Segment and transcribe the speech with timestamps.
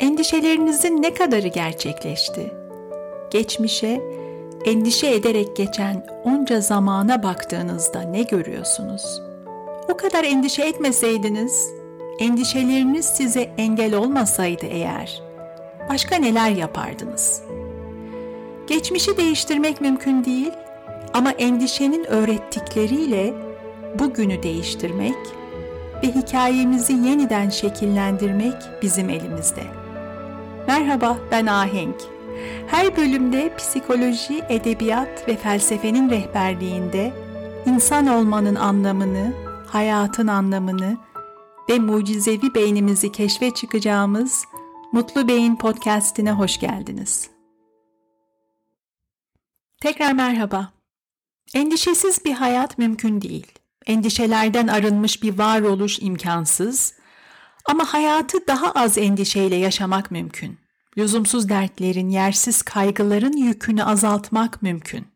[0.00, 2.52] Endişelerinizin ne kadarı gerçekleşti?
[3.30, 4.00] Geçmişe
[4.64, 9.22] endişe ederek geçen onca zamana baktığınızda ne görüyorsunuz?
[9.92, 11.70] O kadar endişe etmeseydiniz,
[12.18, 15.22] endişeleriniz size engel olmasaydı eğer,
[15.88, 17.42] başka neler yapardınız?
[18.66, 20.52] Geçmişi değiştirmek mümkün değil
[21.14, 23.34] ama endişenin öğrettikleriyle
[23.98, 25.16] bugünü değiştirmek
[26.02, 29.79] ve hikayemizi yeniden şekillendirmek bizim elimizde.
[30.70, 31.96] Merhaba, ben Ahenk.
[32.66, 37.12] Her bölümde psikoloji, edebiyat ve felsefenin rehberliğinde
[37.66, 39.34] insan olmanın anlamını,
[39.66, 40.96] hayatın anlamını
[41.70, 44.44] ve mucizevi beynimizi keşfe çıkacağımız
[44.92, 47.30] Mutlu Beyin podcast'ine hoş geldiniz.
[49.80, 50.72] Tekrar merhaba.
[51.54, 53.46] Endişesiz bir hayat mümkün değil.
[53.86, 56.99] Endişelerden arınmış bir varoluş imkansız.
[57.70, 60.58] Ama hayatı daha az endişeyle yaşamak mümkün.
[60.98, 65.06] Lüzumsuz dertlerin, yersiz kaygıların yükünü azaltmak mümkün.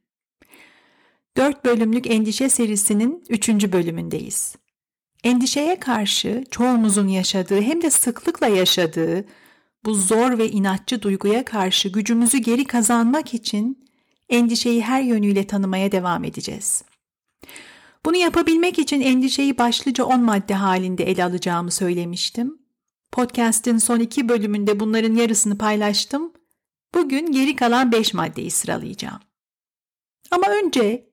[1.36, 3.48] 4 bölümlük endişe serisinin 3.
[3.48, 4.56] bölümündeyiz.
[5.24, 9.24] Endişeye karşı çoğumuzun yaşadığı hem de sıklıkla yaşadığı
[9.84, 13.88] bu zor ve inatçı duyguya karşı gücümüzü geri kazanmak için
[14.28, 16.84] endişeyi her yönüyle tanımaya devam edeceğiz.
[18.04, 22.58] Bunu yapabilmek için endişeyi başlıca 10 madde halinde ele alacağımı söylemiştim.
[23.12, 26.32] Podcast'in son iki bölümünde bunların yarısını paylaştım.
[26.94, 29.20] Bugün geri kalan 5 maddeyi sıralayacağım.
[30.30, 31.10] Ama önce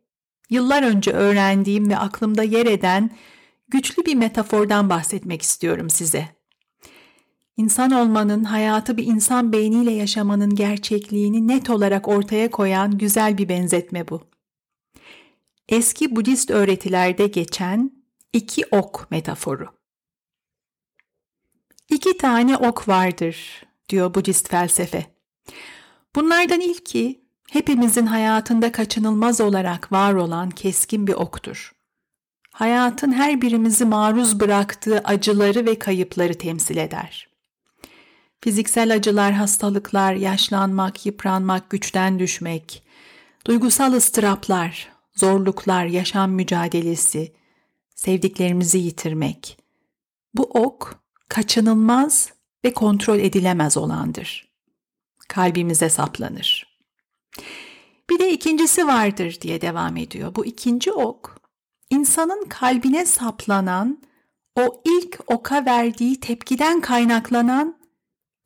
[0.49, 3.09] yıllar önce öğrendiğim ve aklımda yer eden
[3.67, 6.29] güçlü bir metafordan bahsetmek istiyorum size.
[7.57, 14.07] İnsan olmanın, hayatı bir insan beyniyle yaşamanın gerçekliğini net olarak ortaya koyan güzel bir benzetme
[14.07, 14.30] bu.
[15.71, 17.91] Eski Budist öğretilerde geçen
[18.33, 19.67] iki ok metaforu.
[21.89, 25.05] İki tane ok vardır, diyor Budist felsefe.
[26.15, 31.71] Bunlardan ilki hepimizin hayatında kaçınılmaz olarak var olan keskin bir oktur.
[32.51, 37.29] Hayatın her birimizi maruz bıraktığı acıları ve kayıpları temsil eder.
[38.41, 42.83] Fiziksel acılar, hastalıklar, yaşlanmak, yıpranmak, güçten düşmek,
[43.45, 47.33] duygusal ıstıraplar, zorluklar, yaşam mücadelesi,
[47.95, 49.57] sevdiklerimizi yitirmek.
[50.33, 52.33] Bu ok kaçınılmaz
[52.65, 54.51] ve kontrol edilemez olandır.
[55.27, 56.77] Kalbimize saplanır.
[58.09, 60.35] Bir de ikincisi vardır diye devam ediyor.
[60.35, 61.37] Bu ikinci ok
[61.89, 64.01] insanın kalbine saplanan
[64.55, 67.79] o ilk oka verdiği tepkiden kaynaklanan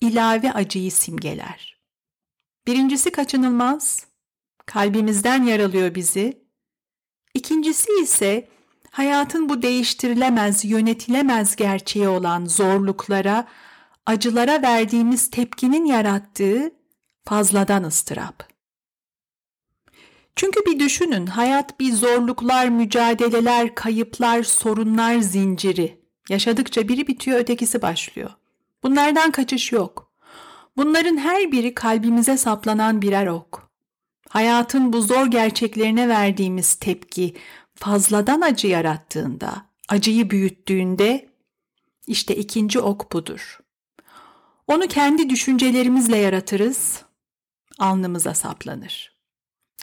[0.01, 1.81] ilave acıyı simgeler.
[2.67, 4.07] Birincisi kaçınılmaz,
[4.65, 6.44] kalbimizden yaralıyor bizi.
[7.35, 8.47] İkincisi ise
[8.91, 13.47] hayatın bu değiştirilemez, yönetilemez gerçeği olan zorluklara,
[14.05, 16.71] acılara verdiğimiz tepkinin yarattığı
[17.25, 18.49] fazladan ıstırap.
[20.35, 26.01] Çünkü bir düşünün, hayat bir zorluklar, mücadeleler, kayıplar, sorunlar zinciri.
[26.29, 28.31] Yaşadıkça biri bitiyor, ötekisi başlıyor.
[28.83, 30.11] Bunlardan kaçış yok.
[30.77, 33.74] Bunların her biri kalbimize saplanan birer ok.
[34.35, 37.35] Hayatın bu zor gerçeklerine verdiğimiz tepki
[37.75, 41.29] fazladan acı yarattığında, acıyı büyüttüğünde
[42.07, 43.59] işte ikinci ok budur.
[44.67, 47.01] Onu kendi düşüncelerimizle yaratırız,
[47.79, 49.17] alnımıza saplanır.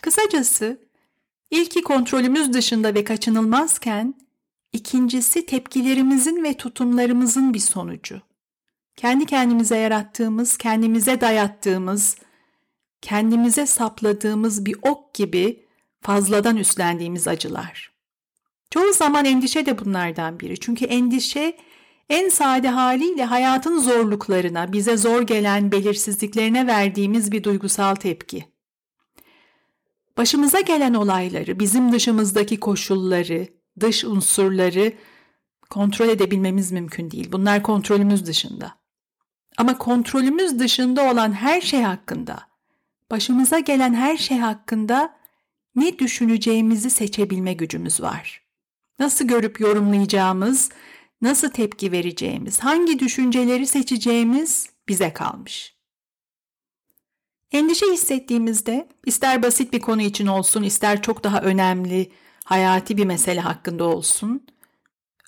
[0.01, 0.81] Kısacası
[1.51, 4.13] ilki kontrolümüz dışında ve kaçınılmazken
[4.73, 8.21] ikincisi tepkilerimizin ve tutumlarımızın bir sonucu.
[8.95, 12.17] Kendi kendimize yarattığımız, kendimize dayattığımız,
[13.03, 15.65] kendimize sapladığımız bir ok gibi
[16.01, 17.93] fazladan üstlendiğimiz acılar.
[18.71, 20.59] Çoğu zaman endişe de bunlardan biri.
[20.59, 21.57] Çünkü endişe
[22.09, 28.45] en sade haliyle hayatın zorluklarına, bize zor gelen belirsizliklerine verdiğimiz bir duygusal tepki.
[30.17, 33.47] Başımıza gelen olayları, bizim dışımızdaki koşulları,
[33.79, 34.93] dış unsurları
[35.69, 37.31] kontrol edebilmemiz mümkün değil.
[37.31, 38.75] Bunlar kontrolümüz dışında.
[39.57, 42.52] Ama kontrolümüz dışında olan her şey hakkında,
[43.13, 45.13] başımıza gelen her şey hakkında
[45.75, 48.41] ne düşüneceğimizi seçebilme gücümüz var.
[48.99, 50.69] Nasıl görüp yorumlayacağımız,
[51.21, 55.75] nasıl tepki vereceğimiz, hangi düşünceleri seçeceğimiz bize kalmış.
[57.51, 62.11] Endişe hissettiğimizde ister basit bir konu için olsun, ister çok daha önemli,
[62.45, 64.47] hayati bir mesele hakkında olsun,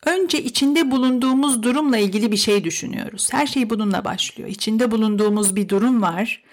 [0.05, 3.33] önce içinde bulunduğumuz durumla ilgili bir şey düşünüyoruz.
[3.33, 4.49] Her şey bununla başlıyor.
[4.49, 6.43] İçinde bulunduğumuz bir durum var.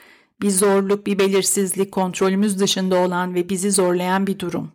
[0.43, 4.73] Bir zorluk, bir belirsizlik, kontrolümüz dışında olan ve bizi zorlayan bir durum.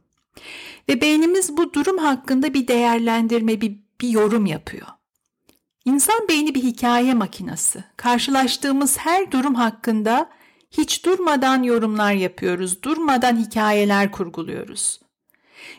[0.90, 4.88] Ve beynimiz bu durum hakkında bir değerlendirme, bir, bir yorum yapıyor.
[5.86, 7.84] İnsan beyni bir hikaye makinası.
[7.98, 10.30] Karşılaştığımız her durum hakkında
[10.72, 15.00] hiç durmadan yorumlar yapıyoruz, durmadan hikayeler kurguluyoruz.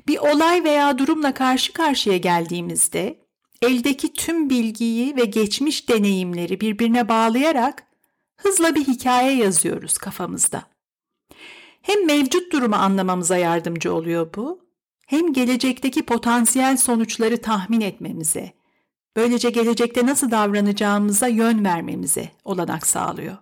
[0.09, 3.19] Bir olay veya durumla karşı karşıya geldiğimizde
[3.63, 7.88] eldeki tüm bilgiyi ve geçmiş deneyimleri birbirine bağlayarak
[8.39, 10.63] hızla bir hikaye yazıyoruz kafamızda.
[11.83, 14.69] Hem mevcut durumu anlamamıza yardımcı oluyor bu,
[15.07, 18.53] hem gelecekteki potansiyel sonuçları tahmin etmemize,
[19.17, 23.37] böylece gelecekte nasıl davranacağımıza yön vermemize olanak sağlıyor.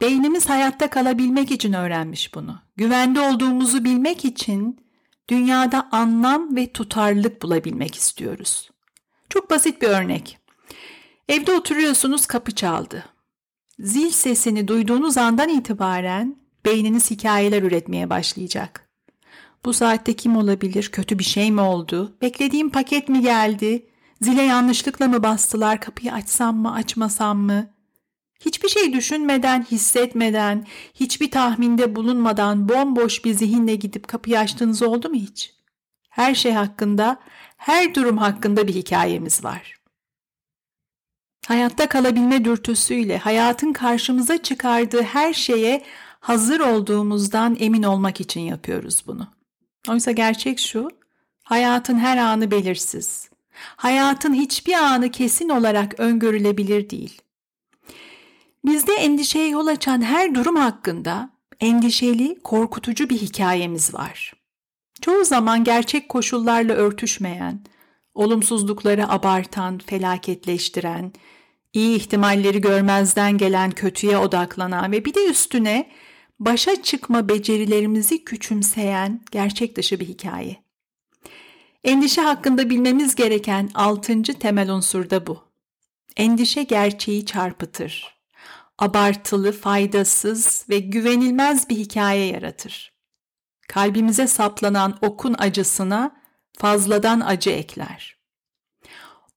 [0.00, 2.58] Beynimiz hayatta kalabilmek için öğrenmiş bunu.
[2.76, 4.80] Güvende olduğumuzu bilmek için
[5.28, 8.70] dünyada anlam ve tutarlılık bulabilmek istiyoruz.
[9.28, 10.37] Çok basit bir örnek.
[11.28, 13.04] Evde oturuyorsunuz kapı çaldı.
[13.78, 18.88] Zil sesini duyduğunuz andan itibaren beyniniz hikayeler üretmeye başlayacak.
[19.64, 20.88] Bu saatte kim olabilir?
[20.92, 22.16] Kötü bir şey mi oldu?
[22.22, 23.86] Beklediğim paket mi geldi?
[24.22, 25.80] Zile yanlışlıkla mı bastılar?
[25.80, 27.70] Kapıyı açsam mı, açmasam mı?
[28.40, 35.14] Hiçbir şey düşünmeden, hissetmeden, hiçbir tahminde bulunmadan bomboş bir zihinle gidip kapıyı açtığınız oldu mu
[35.14, 35.54] hiç?
[36.08, 37.16] Her şey hakkında,
[37.56, 39.77] her durum hakkında bir hikayemiz var.
[41.48, 45.82] Hayatta kalabilme dürtüsüyle hayatın karşımıza çıkardığı her şeye
[46.20, 49.28] hazır olduğumuzdan emin olmak için yapıyoruz bunu.
[49.88, 50.88] Oysa gerçek şu,
[51.42, 53.30] hayatın her anı belirsiz.
[53.76, 57.22] Hayatın hiçbir anı kesin olarak öngörülebilir değil.
[58.64, 61.30] Bizde endişeye yol açan her durum hakkında
[61.60, 64.32] endişeli, korkutucu bir hikayemiz var.
[65.00, 67.60] Çoğu zaman gerçek koşullarla örtüşmeyen,
[68.14, 71.12] olumsuzlukları abartan, felaketleştiren,
[71.78, 75.90] iyi ihtimalleri görmezden gelen kötüye odaklanan ve bir de üstüne
[76.38, 80.56] başa çıkma becerilerimizi küçümseyen gerçek dışı bir hikaye.
[81.84, 85.42] Endişe hakkında bilmemiz gereken altıncı temel unsur da bu.
[86.16, 88.18] Endişe gerçeği çarpıtır
[88.78, 92.92] abartılı, faydasız ve güvenilmez bir hikaye yaratır.
[93.68, 96.16] Kalbimize saplanan okun acısına
[96.58, 98.17] fazladan acı ekler.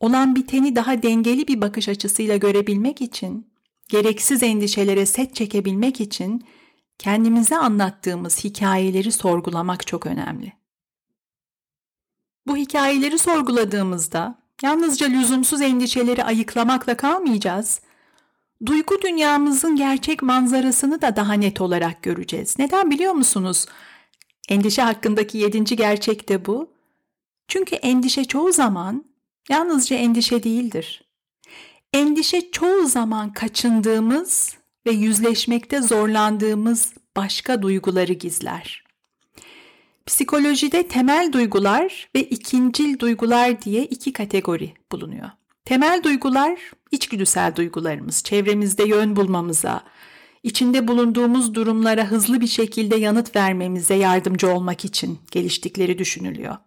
[0.02, 3.52] Olan biteni daha dengeli bir bakış açısıyla görebilmek için,
[3.90, 6.46] gereksiz endişelere set çekebilmek için
[6.98, 10.54] kendimize anlattığımız hikayeleri sorgulamak çok önemli.
[12.48, 17.82] Bu hikayeleri sorguladığımızda yalnızca lüzumsuz endişeleri ayıklamakla kalmayacağız,
[18.66, 22.60] duygu dünyamızın gerçek manzarasını da daha net olarak göreceğiz.
[22.60, 23.66] Neden biliyor musunuz?
[24.50, 26.72] Endişe hakkındaki yedinci gerçek de bu.
[27.48, 29.11] Çünkü endişe çoğu zaman
[29.50, 31.04] yalnızca endişe değildir.
[31.94, 38.84] Endişe çoğu zaman kaçındığımız ve yüzleşmekte zorlandığımız başka duyguları gizler.
[40.06, 45.30] Psikolojide temel duygular ve ikincil duygular diye iki kategori bulunuyor.
[45.66, 46.60] Temel duygular
[46.92, 49.84] içgüdüsel duygularımız, çevremizde yön bulmamıza,
[50.44, 56.58] içinde bulunduğumuz durumlara hızlı bir şekilde yanıt vermemize yardımcı olmak için geliştikleri düşünülüyor.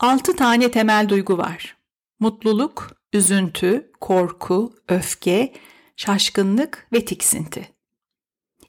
[0.00, 1.76] Altı tane temel duygu var.
[2.20, 5.52] Mutluluk, üzüntü, korku, öfke,
[5.96, 7.68] şaşkınlık ve tiksinti.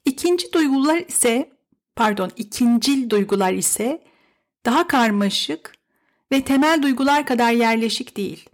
[0.06, 1.50] İkinci duygular ise,
[1.96, 4.04] pardon, ikincil duygular ise
[4.66, 5.74] daha karmaşık
[6.32, 8.50] ve temel duygular kadar yerleşik değil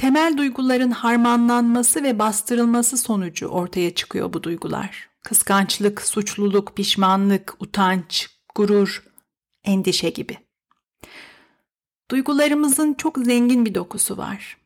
[0.00, 5.08] temel duyguların harmanlanması ve bastırılması sonucu ortaya çıkıyor bu duygular.
[5.24, 9.02] Kıskançlık, suçluluk, pişmanlık, utanç, gurur,
[9.64, 10.38] endişe gibi.
[12.10, 14.56] Duygularımızın çok zengin bir dokusu var.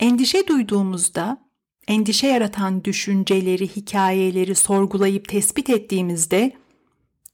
[0.00, 1.38] Endişe duyduğumuzda,
[1.88, 6.52] endişe yaratan düşünceleri, hikayeleri sorgulayıp tespit ettiğimizde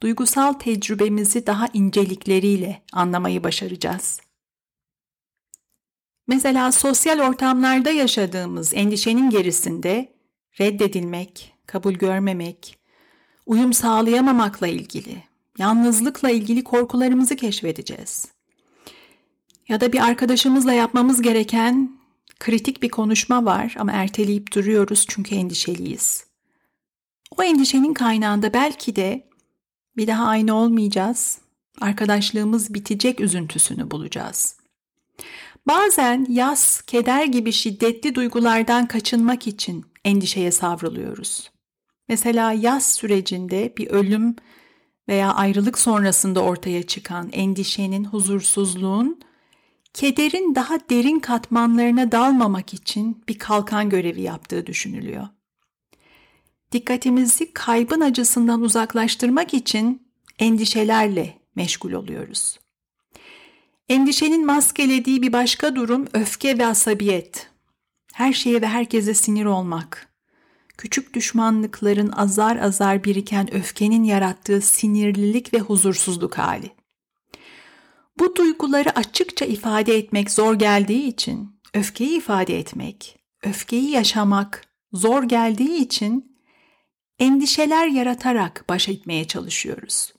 [0.03, 4.21] duygusal tecrübemizi daha incelikleriyle anlamayı başaracağız.
[6.27, 10.13] Mesela sosyal ortamlarda yaşadığımız endişenin gerisinde
[10.61, 12.79] reddedilmek, kabul görmemek,
[13.47, 15.25] uyum sağlayamamakla ilgili,
[15.59, 18.40] yalnızlıkla ilgili korkularımızı keşfedeceğiz.
[19.71, 22.01] Ya da bir arkadaşımızla yapmamız gereken
[22.41, 26.25] kritik bir konuşma var ama erteleyip duruyoruz çünkü endişeliyiz.
[27.39, 29.29] O endişenin kaynağında belki de
[29.97, 31.39] bir daha aynı olmayacağız,
[31.81, 34.57] arkadaşlığımız bitecek üzüntüsünü bulacağız.
[35.67, 41.51] Bazen yas, keder gibi şiddetli duygulardan kaçınmak için endişeye savruluyoruz.
[42.09, 44.37] Mesela yas sürecinde bir ölüm
[45.09, 49.21] veya ayrılık sonrasında ortaya çıkan endişenin, huzursuzluğun,
[49.95, 55.29] kederin daha derin katmanlarına dalmamak için bir kalkan görevi yaptığı düşünülüyor.
[56.73, 60.03] Dikkatimizi kaybın acısından uzaklaştırmak için
[60.39, 62.59] endişelerle meşgul oluyoruz.
[63.89, 67.51] Endişenin maskelediği bir başka durum öfke ve asabiyet.
[68.13, 70.09] Her şeye ve herkese sinir olmak.
[70.79, 76.71] Küçük düşmanlıkların azar azar biriken öfkenin yarattığı sinirlilik ve huzursuzluk hali.
[78.19, 85.77] Bu duyguları açıkça ifade etmek zor geldiği için, öfkeyi ifade etmek, öfkeyi yaşamak zor geldiği
[85.77, 86.37] için
[87.19, 90.13] endişeler yaratarak baş etmeye çalışıyoruz.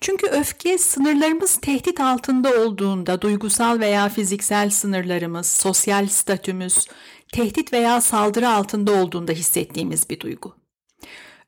[0.00, 6.86] Çünkü öfke sınırlarımız tehdit altında olduğunda duygusal veya fiziksel sınırlarımız, sosyal statümüz
[7.32, 10.54] tehdit veya saldırı altında olduğunda hissettiğimiz bir duygu.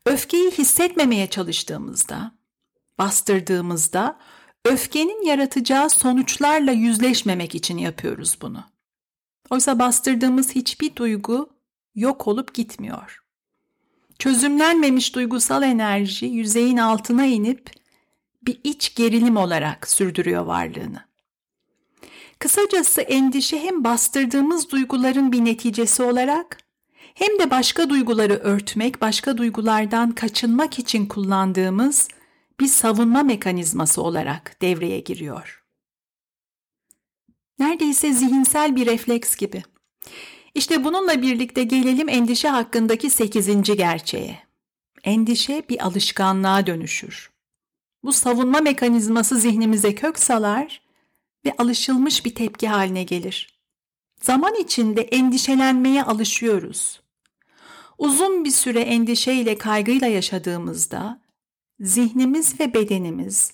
[0.07, 2.33] Öfkeyi hissetmemeye çalıştığımızda,
[3.03, 4.19] bastırdığımızda
[4.65, 8.65] öfkenin yaratacağı sonuçlarla yüzleşmemek için yapıyoruz bunu.
[9.51, 11.51] Oysa bastırdığımız hiçbir duygu
[11.95, 13.23] yok olup gitmiyor.
[14.19, 17.71] Çözümlenmemiş duygusal enerji yüzeyin altına inip
[18.43, 21.05] bir iç gerilim olarak sürdürüyor varlığını.
[22.39, 26.59] Kısacası endişe hem bastırdığımız duyguların bir neticesi olarak
[27.15, 32.09] hem de başka duyguları örtmek, başka duygulardan kaçınmak için kullandığımız
[32.63, 35.65] bir savunma mekanizması olarak devreye giriyor.
[37.59, 39.63] Neredeyse zihinsel bir refleks gibi.
[40.55, 44.39] İşte bununla birlikte gelelim endişe hakkındaki sekizinci gerçeğe.
[45.05, 47.31] Endişe bir alışkanlığa dönüşür.
[48.05, 50.83] Bu savunma mekanizması zihnimize kök salar
[51.45, 53.61] ve alışılmış bir tepki haline gelir.
[54.21, 57.01] Zaman içinde endişelenmeye alışıyoruz.
[57.99, 61.22] Uzun bir süre endişeyle, kaygıyla yaşadığımızda
[61.83, 63.53] zihnimiz ve bedenimiz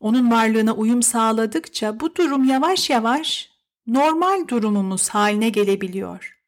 [0.00, 3.50] onun varlığına uyum sağladıkça bu durum yavaş yavaş
[3.86, 6.38] normal durumumuz haline gelebiliyor.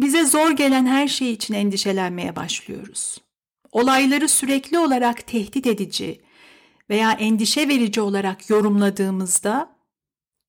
[0.00, 3.18] Bize zor gelen her şey için endişelenmeye başlıyoruz.
[3.72, 6.20] Olayları sürekli olarak tehdit edici
[6.90, 9.76] veya endişe verici olarak yorumladığımızda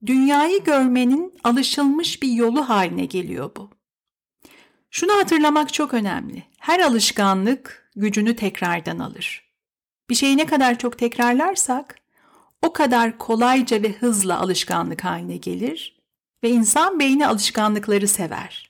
[0.06, 3.70] dünyayı görmenin alışılmış bir yolu haline geliyor bu.
[4.92, 6.44] Şunu hatırlamak çok önemli.
[6.60, 9.49] Her alışkanlık gücünü tekrardan alır.
[10.10, 11.96] Bir şeyi ne kadar çok tekrarlarsak
[12.62, 16.00] o kadar kolayca ve hızla alışkanlık haline gelir
[16.44, 18.70] ve insan beyni alışkanlıkları sever.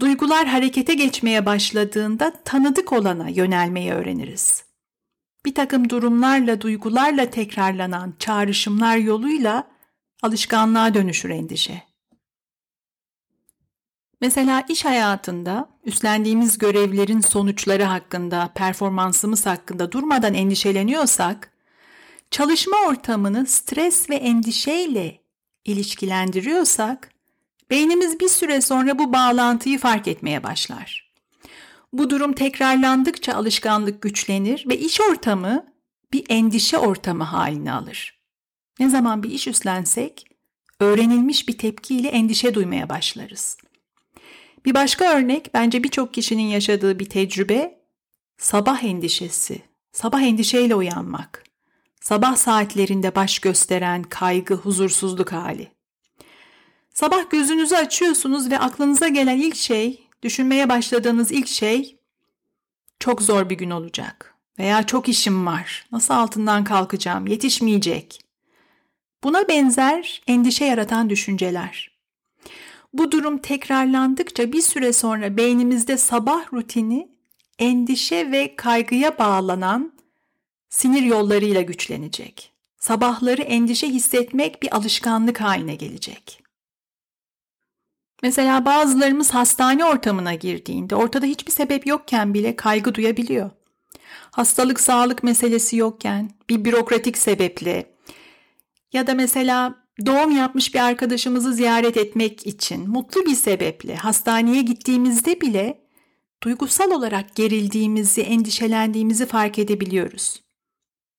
[0.00, 4.64] Duygular harekete geçmeye başladığında tanıdık olana yönelmeyi öğreniriz.
[5.44, 9.68] Bir takım durumlarla, duygularla tekrarlanan çağrışımlar yoluyla
[10.22, 11.87] alışkanlığa dönüşür endişe.
[14.20, 21.52] Mesela iş hayatında üstlendiğimiz görevlerin sonuçları hakkında, performansımız hakkında durmadan endişeleniyorsak,
[22.30, 25.20] çalışma ortamını stres ve endişeyle
[25.64, 27.10] ilişkilendiriyorsak,
[27.70, 31.12] beynimiz bir süre sonra bu bağlantıyı fark etmeye başlar.
[31.92, 35.66] Bu durum tekrarlandıkça alışkanlık güçlenir ve iş ortamı
[36.12, 38.18] bir endişe ortamı halini alır.
[38.80, 40.24] Ne zaman bir iş üstlensek,
[40.80, 43.56] öğrenilmiş bir tepkiyle endişe duymaya başlarız.
[44.64, 47.78] Bir başka örnek bence birçok kişinin yaşadığı bir tecrübe
[48.38, 49.62] sabah endişesi.
[49.92, 51.44] Sabah endişeyle uyanmak.
[52.00, 55.72] Sabah saatlerinde baş gösteren kaygı, huzursuzluk hali.
[56.94, 61.98] Sabah gözünüzü açıyorsunuz ve aklınıza gelen ilk şey, düşünmeye başladığınız ilk şey
[63.00, 65.86] çok zor bir gün olacak veya çok işim var.
[65.92, 67.26] Nasıl altından kalkacağım?
[67.26, 68.20] Yetişmeyecek.
[69.24, 71.97] Buna benzer endişe yaratan düşünceler.
[72.92, 77.08] Bu durum tekrarlandıkça bir süre sonra beynimizde sabah rutini
[77.58, 79.92] endişe ve kaygıya bağlanan
[80.68, 82.52] sinir yollarıyla güçlenecek.
[82.78, 86.42] Sabahları endişe hissetmek bir alışkanlık haline gelecek.
[88.22, 93.50] Mesela bazılarımız hastane ortamına girdiğinde ortada hiçbir sebep yokken bile kaygı duyabiliyor.
[94.30, 97.94] Hastalık sağlık meselesi yokken bir bürokratik sebeple
[98.92, 99.74] ya da mesela
[100.06, 105.80] doğum yapmış bir arkadaşımızı ziyaret etmek için mutlu bir sebeple hastaneye gittiğimizde bile
[106.42, 110.42] duygusal olarak gerildiğimizi, endişelendiğimizi fark edebiliyoruz.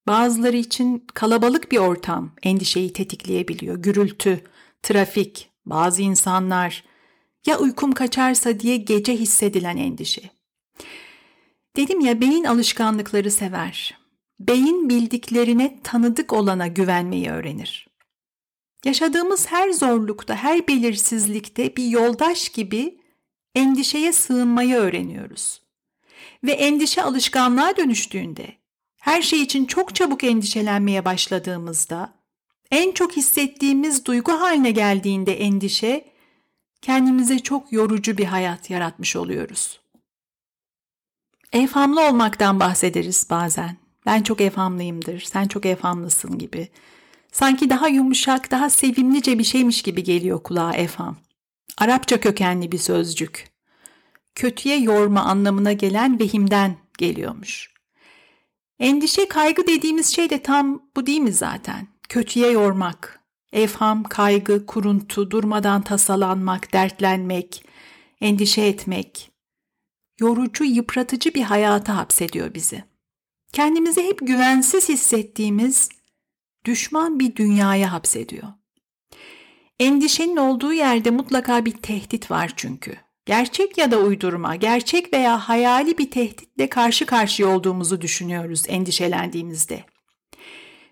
[0.08, 3.78] Bazıları için kalabalık bir ortam endişeyi tetikleyebiliyor.
[3.78, 4.44] Gürültü,
[4.84, 6.84] trafik, bazı insanlar
[7.46, 10.22] ya uykum kaçarsa diye gece hissedilen endişe.
[11.76, 13.98] Dedim ya beyin alışkanlıkları sever.
[14.40, 17.89] Beyin bildiklerine tanıdık olana güvenmeyi öğrenir.
[18.86, 23.00] Yaşadığımız her zorlukta, her belirsizlikte bir yoldaş gibi
[23.56, 25.62] endişeye sığınmayı öğreniyoruz.
[26.44, 28.58] Ve endişe alışkanlığa dönüştüğünde,
[29.00, 32.14] her şey için çok çabuk endişelenmeye başladığımızda,
[32.72, 36.06] en çok hissettiğimiz duygu haline geldiğinde endişe,
[36.82, 39.80] kendimize çok yorucu bir hayat yaratmış oluyoruz.
[41.54, 43.78] Evhamlı olmaktan bahsederiz bazen.
[44.06, 46.70] Ben çok evhamlıyımdır, sen çok evhamlısın gibi.
[47.32, 51.18] Sanki daha yumuşak, daha sevimlice bir şeymiş gibi geliyor kulağa evham.
[51.78, 53.50] Arapça kökenli bir sözcük.
[54.36, 57.74] Kötüye yorma anlamına gelen vehimden geliyormuş.
[58.80, 61.88] Endişe, kaygı dediğimiz şey de tam bu değil mi zaten?
[62.10, 63.20] Kötüye yormak,
[63.54, 67.66] evham, kaygı, kuruntu, durmadan tasalanmak, dertlenmek,
[68.22, 69.32] endişe etmek.
[70.20, 72.84] Yorucu, yıpratıcı bir hayata hapsediyor bizi.
[73.54, 75.90] Kendimizi hep güvensiz hissettiğimiz
[76.66, 78.48] düşman bir dünyaya hapsediyor.
[79.80, 82.98] Endişenin olduğu yerde mutlaka bir tehdit var çünkü.
[83.26, 89.86] Gerçek ya da uydurma, gerçek veya hayali bir tehditle karşı karşıya olduğumuzu düşünüyoruz endişelendiğimizde.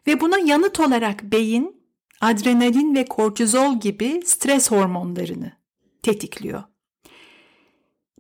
[0.08, 1.84] Ve buna yanıt olarak beyin
[2.22, 5.52] adrenalin ve kortizol gibi stres hormonlarını
[6.04, 6.64] tetikliyor.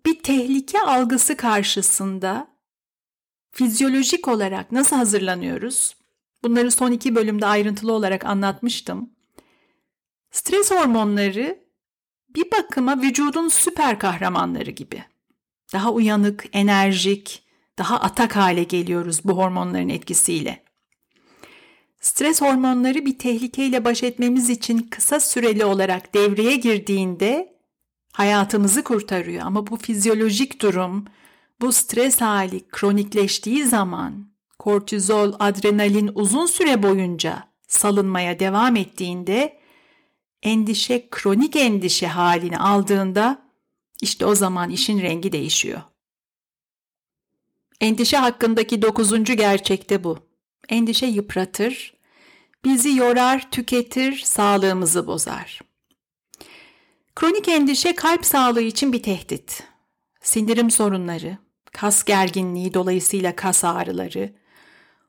[0.05, 2.47] Bir tehlike algısı karşısında
[3.51, 5.96] fizyolojik olarak nasıl hazırlanıyoruz?
[6.43, 9.09] Bunları son iki bölümde ayrıntılı olarak anlatmıştım.
[10.31, 11.59] Stres hormonları
[12.29, 15.03] bir bakıma vücudun süper kahramanları gibi.
[15.73, 17.43] Daha uyanık, enerjik,
[17.77, 20.63] daha atak hale geliyoruz bu hormonların etkisiyle.
[21.99, 27.57] Stres hormonları bir tehlikeyle baş etmemiz için kısa süreli olarak devreye girdiğinde
[28.13, 31.05] hayatımızı kurtarıyor ama bu fizyolojik durum,
[31.61, 34.31] bu stres hali kronikleştiği zaman
[34.67, 39.59] kortizol, adrenalin uzun süre boyunca salınmaya devam ettiğinde
[40.43, 43.51] endişe kronik endişe halini aldığında
[44.01, 45.81] işte o zaman işin rengi değişiyor.
[47.81, 50.19] Endişe hakkındaki dokuzuncu gerçek de bu.
[50.69, 51.93] Endişe yıpratır,
[52.65, 55.61] bizi yorar, tüketir, sağlığımızı bozar.
[57.15, 59.63] Kronik endişe kalp sağlığı için bir tehdit.
[60.21, 61.37] Sindirim sorunları,
[61.73, 64.36] kas gerginliği dolayısıyla kas ağrıları,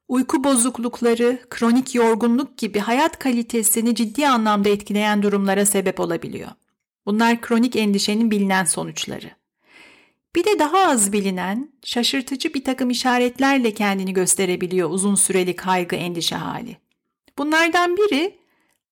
[0.08, 6.50] uyku bozuklukları, kronik yorgunluk gibi hayat kalitesini ciddi anlamda etkileyen durumlara sebep olabiliyor.
[7.06, 9.30] Bunlar kronik endişenin bilinen sonuçları.
[10.36, 16.36] Bir de daha az bilinen, şaşırtıcı bir takım işaretlerle kendini gösterebiliyor uzun süreli kaygı endişe
[16.36, 16.76] hali.
[17.38, 18.38] Bunlardan biri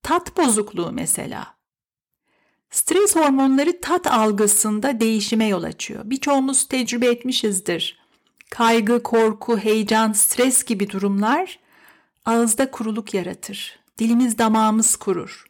[0.02, 1.56] tat bozukluğu mesela.
[2.70, 6.02] Stres hormonları tat algısında değişime yol açıyor.
[6.04, 8.05] Birçoğumuz tecrübe etmişizdir.
[8.50, 11.58] Kaygı, korku, heyecan, stres gibi durumlar
[12.24, 13.78] ağızda kuruluk yaratır.
[13.98, 15.46] Dilimiz damağımız kurur.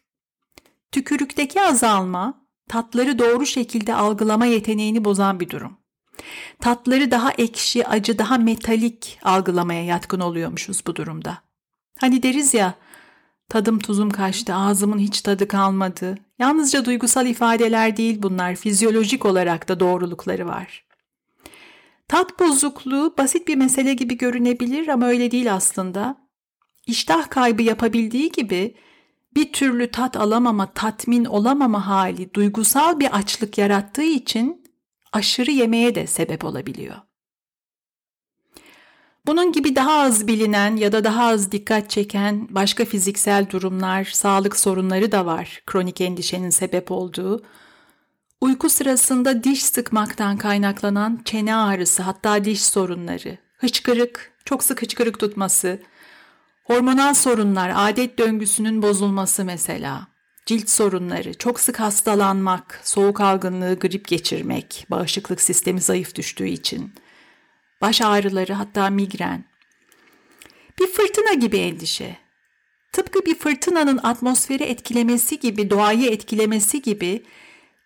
[0.91, 5.77] Tükürükteki azalma tatları doğru şekilde algılama yeteneğini bozan bir durum.
[6.59, 11.37] Tatları daha ekşi, acı, daha metalik algılamaya yatkın oluyormuşuz bu durumda.
[11.99, 12.73] Hani deriz ya,
[13.49, 16.17] tadım tuzum kaçtı, ağzımın hiç tadı kalmadı.
[16.39, 20.86] Yalnızca duygusal ifadeler değil bunlar, fizyolojik olarak da doğrulukları var.
[22.07, 26.27] Tat bozukluğu basit bir mesele gibi görünebilir ama öyle değil aslında.
[26.87, 28.75] İştah kaybı yapabildiği gibi
[29.35, 34.63] bir türlü tat alamama, tatmin olamama hali duygusal bir açlık yarattığı için
[35.13, 36.95] aşırı yemeye de sebep olabiliyor.
[39.25, 44.57] Bunun gibi daha az bilinen ya da daha az dikkat çeken başka fiziksel durumlar, sağlık
[44.57, 47.43] sorunları da var kronik endişenin sebep olduğu.
[48.41, 55.81] Uyku sırasında diş sıkmaktan kaynaklanan çene ağrısı hatta diş sorunları, hıçkırık, çok sık hıçkırık tutması,
[56.63, 60.07] hormonal sorunlar, adet döngüsünün bozulması mesela,
[60.45, 66.93] cilt sorunları, çok sık hastalanmak, soğuk algınlığı, grip geçirmek, bağışıklık sistemi zayıf düştüğü için,
[67.81, 69.45] baş ağrıları hatta migren.
[70.79, 72.17] Bir fırtına gibi endişe.
[72.91, 77.23] Tıpkı bir fırtınanın atmosferi etkilemesi gibi, doğayı etkilemesi gibi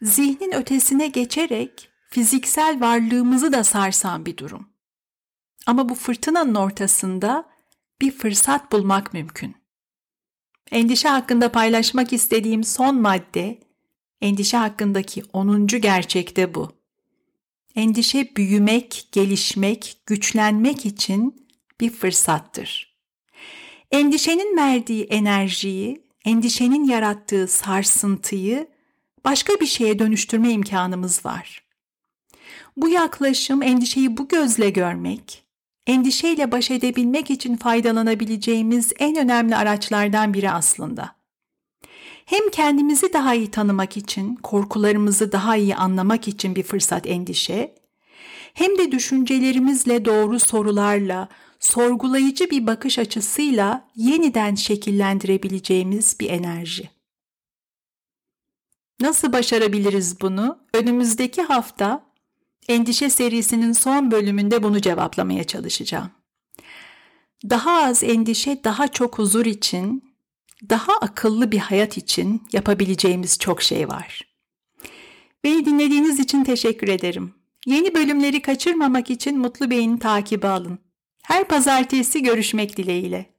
[0.02, 4.70] zihnin ötesine geçerek fiziksel varlığımızı da sarsan bir durum.
[5.66, 7.46] Ama bu fırtınanın ortasında
[8.02, 9.56] bir fırsat bulmak mümkün.
[10.72, 13.60] Endişe hakkında paylaşmak istediğim son madde,
[14.22, 16.72] endişe hakkındaki onuncu gerçekte bu.
[17.76, 21.48] Endişe büyümek, gelişmek, güçlenmek için
[21.80, 22.98] bir fırsattır.
[23.92, 28.71] Endişenin verdiği enerjiyi, endişenin yarattığı sarsıntıyı
[29.26, 31.64] başka bir şeye dönüştürme imkanımız var.
[32.78, 35.44] Bu yaklaşım endişeyi bu gözle görmek,
[35.88, 41.16] endişeyle baş edebilmek için faydalanabileceğimiz en önemli araçlardan biri aslında.
[42.26, 47.76] Hem kendimizi daha iyi tanımak için, korkularımızı daha iyi anlamak için bir fırsat endişe,
[48.54, 51.28] hem de düşüncelerimizle doğru sorularla,
[51.60, 57.01] sorgulayıcı bir bakış açısıyla yeniden şekillendirebileceğimiz bir enerji.
[59.02, 60.60] Nasıl başarabiliriz bunu?
[60.74, 62.12] Önümüzdeki hafta
[62.68, 66.12] Endişe serisinin son bölümünde bunu cevaplamaya çalışacağım.
[67.50, 70.16] Daha az endişe, daha çok huzur için,
[70.70, 74.22] daha akıllı bir hayat için yapabileceğimiz çok şey var.
[75.44, 77.34] Beni dinlediğiniz için teşekkür ederim.
[77.66, 80.80] Yeni bölümleri kaçırmamak için Mutlu Bey'in takibi alın.
[81.24, 83.34] Her pazartesi görüşmek dileğiyle.